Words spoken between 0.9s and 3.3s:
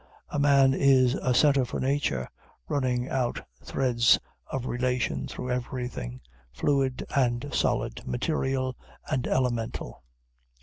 a center for nature, running